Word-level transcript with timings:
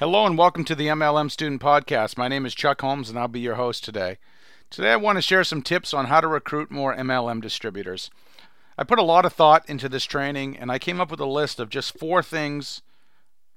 Hello 0.00 0.24
and 0.24 0.38
welcome 0.38 0.64
to 0.64 0.74
the 0.74 0.86
MLM 0.86 1.30
Student 1.30 1.60
Podcast. 1.60 2.16
My 2.16 2.26
name 2.26 2.46
is 2.46 2.54
Chuck 2.54 2.80
Holmes 2.80 3.10
and 3.10 3.18
I'll 3.18 3.28
be 3.28 3.40
your 3.40 3.56
host 3.56 3.84
today. 3.84 4.16
Today 4.70 4.92
I 4.92 4.96
want 4.96 5.16
to 5.18 5.22
share 5.22 5.44
some 5.44 5.60
tips 5.60 5.92
on 5.92 6.06
how 6.06 6.22
to 6.22 6.26
recruit 6.26 6.70
more 6.70 6.96
MLM 6.96 7.42
distributors. 7.42 8.10
I 8.78 8.84
put 8.84 8.98
a 8.98 9.02
lot 9.02 9.26
of 9.26 9.34
thought 9.34 9.68
into 9.68 9.90
this 9.90 10.06
training 10.06 10.56
and 10.56 10.72
I 10.72 10.78
came 10.78 11.02
up 11.02 11.10
with 11.10 11.20
a 11.20 11.26
list 11.26 11.60
of 11.60 11.68
just 11.68 11.98
four 11.98 12.22
things 12.22 12.80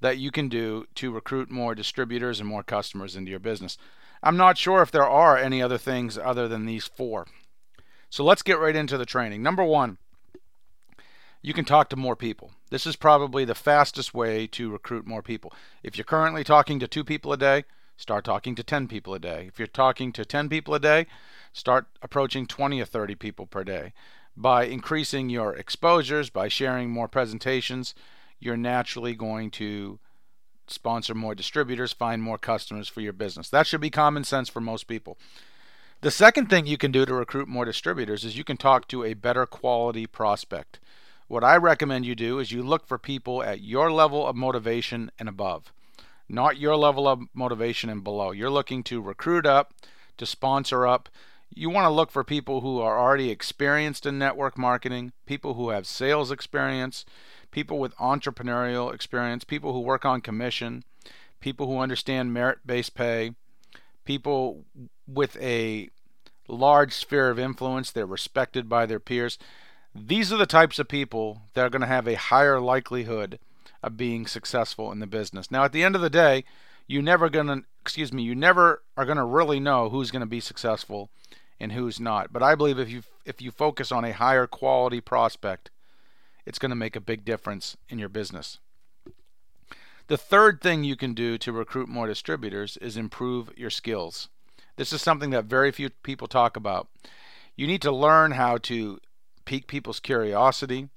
that 0.00 0.18
you 0.18 0.32
can 0.32 0.48
do 0.48 0.88
to 0.96 1.12
recruit 1.12 1.48
more 1.48 1.76
distributors 1.76 2.40
and 2.40 2.48
more 2.48 2.64
customers 2.64 3.14
into 3.14 3.30
your 3.30 3.38
business. 3.38 3.78
I'm 4.20 4.36
not 4.36 4.58
sure 4.58 4.82
if 4.82 4.90
there 4.90 5.08
are 5.08 5.38
any 5.38 5.62
other 5.62 5.78
things 5.78 6.18
other 6.18 6.48
than 6.48 6.66
these 6.66 6.86
four. 6.86 7.28
So 8.10 8.24
let's 8.24 8.42
get 8.42 8.58
right 8.58 8.74
into 8.74 8.98
the 8.98 9.06
training. 9.06 9.44
Number 9.44 9.62
one, 9.62 9.96
you 11.40 11.54
can 11.54 11.64
talk 11.64 11.88
to 11.90 11.96
more 11.96 12.16
people. 12.16 12.50
This 12.72 12.86
is 12.86 12.96
probably 12.96 13.44
the 13.44 13.54
fastest 13.54 14.14
way 14.14 14.46
to 14.46 14.70
recruit 14.70 15.06
more 15.06 15.20
people. 15.20 15.52
If 15.82 15.98
you're 15.98 16.06
currently 16.06 16.42
talking 16.42 16.80
to 16.80 16.88
two 16.88 17.04
people 17.04 17.30
a 17.30 17.36
day, 17.36 17.64
start 17.98 18.24
talking 18.24 18.54
to 18.54 18.62
10 18.62 18.88
people 18.88 19.12
a 19.12 19.18
day. 19.18 19.44
If 19.46 19.58
you're 19.58 19.68
talking 19.68 20.10
to 20.12 20.24
10 20.24 20.48
people 20.48 20.74
a 20.74 20.80
day, 20.80 21.06
start 21.52 21.84
approaching 22.00 22.46
20 22.46 22.80
or 22.80 22.86
30 22.86 23.14
people 23.16 23.44
per 23.44 23.62
day. 23.62 23.92
By 24.34 24.64
increasing 24.64 25.28
your 25.28 25.54
exposures, 25.54 26.30
by 26.30 26.48
sharing 26.48 26.88
more 26.88 27.08
presentations, 27.08 27.94
you're 28.40 28.56
naturally 28.56 29.14
going 29.14 29.50
to 29.50 29.98
sponsor 30.66 31.14
more 31.14 31.34
distributors, 31.34 31.92
find 31.92 32.22
more 32.22 32.38
customers 32.38 32.88
for 32.88 33.02
your 33.02 33.12
business. 33.12 33.50
That 33.50 33.66
should 33.66 33.82
be 33.82 33.90
common 33.90 34.24
sense 34.24 34.48
for 34.48 34.62
most 34.62 34.86
people. 34.86 35.18
The 36.00 36.10
second 36.10 36.48
thing 36.48 36.64
you 36.64 36.78
can 36.78 36.90
do 36.90 37.04
to 37.04 37.12
recruit 37.12 37.48
more 37.48 37.66
distributors 37.66 38.24
is 38.24 38.38
you 38.38 38.44
can 38.44 38.56
talk 38.56 38.88
to 38.88 39.04
a 39.04 39.12
better 39.12 39.44
quality 39.44 40.06
prospect. 40.06 40.80
What 41.32 41.44
I 41.44 41.56
recommend 41.56 42.04
you 42.04 42.14
do 42.14 42.40
is 42.40 42.52
you 42.52 42.62
look 42.62 42.86
for 42.86 42.98
people 42.98 43.42
at 43.42 43.62
your 43.62 43.90
level 43.90 44.26
of 44.26 44.36
motivation 44.36 45.10
and 45.18 45.30
above, 45.30 45.72
not 46.28 46.58
your 46.58 46.76
level 46.76 47.08
of 47.08 47.22
motivation 47.32 47.88
and 47.88 48.04
below. 48.04 48.32
You're 48.32 48.50
looking 48.50 48.82
to 48.82 49.00
recruit 49.00 49.46
up, 49.46 49.72
to 50.18 50.26
sponsor 50.26 50.86
up. 50.86 51.08
You 51.48 51.70
want 51.70 51.86
to 51.86 51.90
look 51.90 52.10
for 52.10 52.22
people 52.22 52.60
who 52.60 52.80
are 52.80 53.00
already 53.00 53.30
experienced 53.30 54.04
in 54.04 54.18
network 54.18 54.58
marketing, 54.58 55.12
people 55.24 55.54
who 55.54 55.70
have 55.70 55.86
sales 55.86 56.30
experience, 56.30 57.06
people 57.50 57.78
with 57.78 57.96
entrepreneurial 57.96 58.92
experience, 58.92 59.42
people 59.42 59.72
who 59.72 59.80
work 59.80 60.04
on 60.04 60.20
commission, 60.20 60.84
people 61.40 61.66
who 61.66 61.78
understand 61.78 62.34
merit 62.34 62.58
based 62.66 62.94
pay, 62.94 63.32
people 64.04 64.66
with 65.08 65.38
a 65.40 65.88
large 66.46 66.92
sphere 66.92 67.30
of 67.30 67.38
influence, 67.38 67.90
they're 67.90 68.04
respected 68.04 68.68
by 68.68 68.84
their 68.84 69.00
peers. 69.00 69.38
These 69.94 70.32
are 70.32 70.38
the 70.38 70.46
types 70.46 70.78
of 70.78 70.88
people 70.88 71.42
that 71.54 71.64
are 71.64 71.70
going 71.70 71.82
to 71.82 71.86
have 71.86 72.08
a 72.08 72.14
higher 72.14 72.60
likelihood 72.60 73.38
of 73.82 73.96
being 73.96 74.26
successful 74.26 74.90
in 74.90 75.00
the 75.00 75.06
business. 75.06 75.50
Now, 75.50 75.64
at 75.64 75.72
the 75.72 75.84
end 75.84 75.94
of 75.94 76.00
the 76.00 76.10
day, 76.10 76.44
you 76.86 77.02
never 77.02 77.28
going 77.28 77.46
to, 77.48 77.62
excuse 77.80 78.12
me, 78.12 78.22
you 78.22 78.34
never 78.34 78.82
are 78.96 79.04
going 79.04 79.18
to 79.18 79.24
really 79.24 79.60
know 79.60 79.88
who's 79.88 80.10
going 80.10 80.20
to 80.20 80.26
be 80.26 80.40
successful 80.40 81.10
and 81.60 81.72
who's 81.72 82.00
not. 82.00 82.32
But 82.32 82.42
I 82.42 82.54
believe 82.54 82.78
if 82.78 82.90
you 82.90 83.02
if 83.24 83.40
you 83.40 83.50
focus 83.50 83.92
on 83.92 84.04
a 84.04 84.12
higher 84.12 84.46
quality 84.46 85.00
prospect, 85.00 85.70
it's 86.44 86.58
going 86.58 86.70
to 86.70 86.76
make 86.76 86.96
a 86.96 87.00
big 87.00 87.24
difference 87.24 87.76
in 87.88 87.98
your 87.98 88.08
business. 88.08 88.58
The 90.08 90.16
third 90.16 90.60
thing 90.60 90.82
you 90.82 90.96
can 90.96 91.14
do 91.14 91.38
to 91.38 91.52
recruit 91.52 91.88
more 91.88 92.08
distributors 92.08 92.76
is 92.78 92.96
improve 92.96 93.52
your 93.56 93.70
skills. 93.70 94.28
This 94.76 94.92
is 94.92 95.00
something 95.00 95.30
that 95.30 95.44
very 95.44 95.70
few 95.70 95.90
people 95.90 96.26
talk 96.26 96.56
about. 96.56 96.88
You 97.54 97.66
need 97.68 97.82
to 97.82 97.92
learn 97.92 98.32
how 98.32 98.58
to 98.58 98.98
pique 99.52 99.66
people's 99.66 100.00
curiosity, 100.00 100.88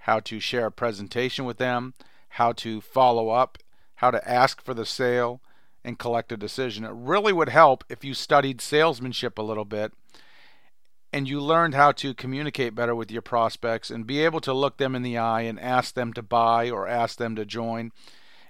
how 0.00 0.20
to 0.20 0.38
share 0.38 0.66
a 0.66 0.70
presentation 0.70 1.46
with 1.46 1.56
them, 1.56 1.94
how 2.28 2.52
to 2.52 2.78
follow 2.78 3.30
up, 3.30 3.56
how 3.94 4.10
to 4.10 4.28
ask 4.28 4.62
for 4.62 4.74
the 4.74 4.84
sale, 4.84 5.40
and 5.82 5.98
collect 5.98 6.30
a 6.30 6.36
decision. 6.36 6.84
It 6.84 6.92
really 6.92 7.32
would 7.32 7.48
help 7.48 7.84
if 7.88 8.04
you 8.04 8.12
studied 8.12 8.60
salesmanship 8.60 9.38
a 9.38 9.42
little 9.42 9.64
bit 9.64 9.94
and 11.10 11.26
you 11.26 11.40
learned 11.40 11.74
how 11.74 11.90
to 11.92 12.12
communicate 12.12 12.74
better 12.74 12.94
with 12.94 13.10
your 13.10 13.22
prospects 13.22 13.90
and 13.90 14.06
be 14.06 14.22
able 14.22 14.42
to 14.42 14.52
look 14.52 14.76
them 14.76 14.94
in 14.94 15.00
the 15.00 15.16
eye 15.16 15.42
and 15.42 15.58
ask 15.58 15.94
them 15.94 16.12
to 16.12 16.22
buy 16.22 16.68
or 16.68 16.86
ask 16.86 17.16
them 17.16 17.34
to 17.36 17.46
join 17.46 17.92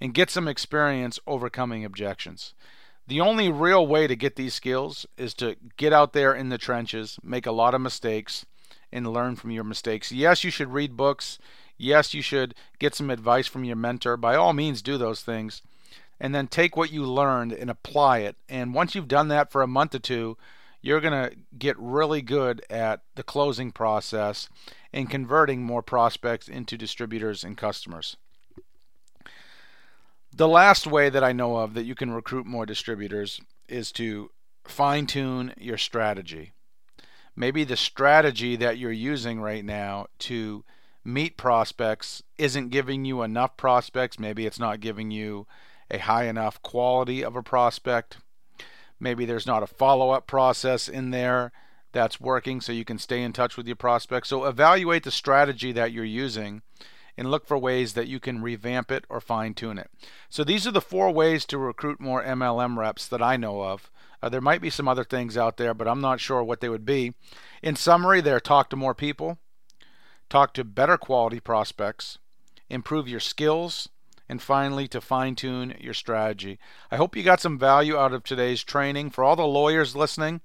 and 0.00 0.14
get 0.14 0.30
some 0.30 0.46
experience 0.46 1.18
overcoming 1.26 1.84
objections. 1.84 2.54
The 3.08 3.20
only 3.20 3.50
real 3.50 3.84
way 3.84 4.06
to 4.06 4.14
get 4.14 4.36
these 4.36 4.54
skills 4.54 5.04
is 5.16 5.34
to 5.34 5.56
get 5.76 5.92
out 5.92 6.12
there 6.12 6.32
in 6.32 6.48
the 6.48 6.58
trenches, 6.58 7.18
make 7.24 7.44
a 7.44 7.50
lot 7.50 7.74
of 7.74 7.80
mistakes, 7.80 8.46
and 8.92 9.12
learn 9.12 9.36
from 9.36 9.50
your 9.50 9.64
mistakes. 9.64 10.12
Yes, 10.12 10.44
you 10.44 10.50
should 10.50 10.72
read 10.72 10.96
books. 10.96 11.38
Yes, 11.76 12.14
you 12.14 12.22
should 12.22 12.54
get 12.78 12.94
some 12.94 13.10
advice 13.10 13.46
from 13.46 13.64
your 13.64 13.76
mentor. 13.76 14.16
By 14.16 14.34
all 14.34 14.52
means, 14.52 14.82
do 14.82 14.98
those 14.98 15.22
things. 15.22 15.62
And 16.20 16.34
then 16.34 16.48
take 16.48 16.76
what 16.76 16.92
you 16.92 17.04
learned 17.04 17.52
and 17.52 17.70
apply 17.70 18.18
it. 18.18 18.36
And 18.48 18.74
once 18.74 18.94
you've 18.94 19.08
done 19.08 19.28
that 19.28 19.52
for 19.52 19.62
a 19.62 19.68
month 19.68 19.94
or 19.94 20.00
two, 20.00 20.36
you're 20.80 21.00
going 21.00 21.30
to 21.30 21.36
get 21.56 21.78
really 21.78 22.22
good 22.22 22.62
at 22.68 23.02
the 23.14 23.22
closing 23.22 23.70
process 23.70 24.48
and 24.92 25.10
converting 25.10 25.62
more 25.62 25.82
prospects 25.82 26.48
into 26.48 26.76
distributors 26.76 27.44
and 27.44 27.56
customers. 27.56 28.16
The 30.34 30.48
last 30.48 30.86
way 30.86 31.08
that 31.08 31.24
I 31.24 31.32
know 31.32 31.56
of 31.56 31.74
that 31.74 31.84
you 31.84 31.94
can 31.94 32.12
recruit 32.12 32.46
more 32.46 32.66
distributors 32.66 33.40
is 33.68 33.92
to 33.92 34.30
fine 34.64 35.06
tune 35.06 35.54
your 35.56 35.78
strategy 35.78 36.52
maybe 37.38 37.62
the 37.62 37.76
strategy 37.76 38.56
that 38.56 38.78
you're 38.78 38.90
using 38.90 39.40
right 39.40 39.64
now 39.64 40.08
to 40.18 40.64
meet 41.04 41.36
prospects 41.36 42.20
isn't 42.36 42.70
giving 42.70 43.04
you 43.04 43.22
enough 43.22 43.56
prospects. 43.56 44.18
Maybe 44.18 44.44
it's 44.44 44.58
not 44.58 44.80
giving 44.80 45.12
you 45.12 45.46
a 45.88 45.98
high 45.98 46.24
enough 46.24 46.60
quality 46.62 47.22
of 47.24 47.36
a 47.36 47.42
prospect. 47.42 48.18
Maybe 48.98 49.24
there's 49.24 49.46
not 49.46 49.62
a 49.62 49.68
follow 49.68 50.10
up 50.10 50.26
process 50.26 50.88
in 50.88 51.12
there 51.12 51.52
that's 51.92 52.20
working 52.20 52.60
so 52.60 52.72
you 52.72 52.84
can 52.84 52.98
stay 52.98 53.22
in 53.22 53.32
touch 53.32 53.56
with 53.56 53.68
your 53.68 53.76
prospects. 53.76 54.28
So 54.28 54.44
evaluate 54.44 55.04
the 55.04 55.12
strategy 55.12 55.70
that 55.70 55.92
you're 55.92 56.04
using 56.04 56.62
and 57.18 57.32
look 57.32 57.44
for 57.44 57.58
ways 57.58 57.94
that 57.94 58.06
you 58.06 58.20
can 58.20 58.40
revamp 58.40 58.92
it 58.92 59.04
or 59.08 59.20
fine 59.20 59.52
tune 59.52 59.76
it. 59.76 59.90
So 60.30 60.44
these 60.44 60.68
are 60.68 60.70
the 60.70 60.80
four 60.80 61.10
ways 61.10 61.44
to 61.46 61.58
recruit 61.58 62.00
more 62.00 62.22
MLM 62.22 62.78
reps 62.78 63.08
that 63.08 63.20
I 63.20 63.36
know 63.36 63.62
of. 63.62 63.90
Uh, 64.22 64.28
there 64.28 64.40
might 64.40 64.62
be 64.62 64.70
some 64.70 64.86
other 64.86 65.02
things 65.02 65.36
out 65.36 65.56
there, 65.56 65.74
but 65.74 65.88
I'm 65.88 66.00
not 66.00 66.20
sure 66.20 66.44
what 66.44 66.60
they 66.60 66.68
would 66.68 66.86
be. 66.86 67.14
In 67.60 67.74
summary, 67.74 68.20
they're 68.20 68.38
talk 68.38 68.70
to 68.70 68.76
more 68.76 68.94
people, 68.94 69.38
talk 70.30 70.54
to 70.54 70.64
better 70.64 70.96
quality 70.96 71.40
prospects, 71.40 72.18
improve 72.70 73.08
your 73.08 73.20
skills, 73.20 73.88
and 74.28 74.40
finally 74.40 74.86
to 74.86 75.00
fine 75.00 75.34
tune 75.34 75.74
your 75.80 75.94
strategy. 75.94 76.60
I 76.90 76.96
hope 76.96 77.16
you 77.16 77.24
got 77.24 77.40
some 77.40 77.58
value 77.58 77.96
out 77.96 78.12
of 78.12 78.22
today's 78.22 78.62
training. 78.62 79.10
For 79.10 79.24
all 79.24 79.34
the 79.34 79.46
lawyers 79.46 79.96
listening, 79.96 80.40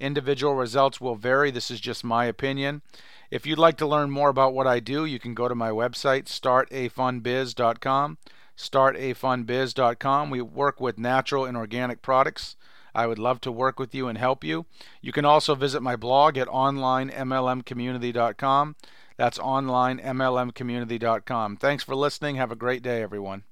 individual 0.00 0.54
results 0.54 1.00
will 1.00 1.14
vary. 1.14 1.50
This 1.50 1.70
is 1.70 1.80
just 1.80 2.02
my 2.02 2.24
opinion. 2.24 2.82
If 3.30 3.46
you'd 3.46 3.58
like 3.58 3.76
to 3.78 3.86
learn 3.86 4.10
more 4.10 4.28
about 4.28 4.54
what 4.54 4.66
I 4.66 4.80
do, 4.80 5.04
you 5.04 5.18
can 5.18 5.34
go 5.34 5.46
to 5.46 5.54
my 5.54 5.70
website, 5.70 6.24
startafunbiz.com. 6.24 8.18
Startafunbiz.com. 8.56 10.30
We 10.30 10.42
work 10.42 10.80
with 10.80 10.98
natural 10.98 11.44
and 11.44 11.56
organic 11.56 12.02
products 12.02 12.56
I 12.94 13.06
would 13.06 13.18
love 13.18 13.40
to 13.42 13.52
work 13.52 13.78
with 13.78 13.94
you 13.94 14.08
and 14.08 14.16
help 14.18 14.42
you. 14.44 14.66
You 15.00 15.12
can 15.12 15.24
also 15.24 15.54
visit 15.54 15.80
my 15.82 15.96
blog 15.96 16.36
at 16.36 16.48
onlinemlmcommunity.com. 16.48 18.76
That's 19.16 19.38
onlinemlmcommunity.com. 19.38 21.56
Thanks 21.56 21.84
for 21.84 21.94
listening. 21.94 22.36
Have 22.36 22.52
a 22.52 22.56
great 22.56 22.82
day, 22.82 23.02
everyone. 23.02 23.44